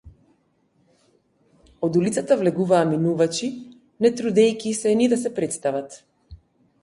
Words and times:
Од 1.87 1.99
улицата 1.99 2.37
влегуваа 2.39 2.87
минувачи, 2.93 3.49
не 4.05 4.11
трудејќи 4.21 4.71
се 4.83 4.95
ни 5.03 5.11
да 5.13 5.19
се 5.25 5.33
претстават. 5.41 6.01